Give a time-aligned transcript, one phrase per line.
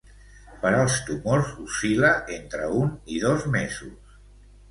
[0.61, 4.19] Per als tumors, oscil·la entre un i dos mesos.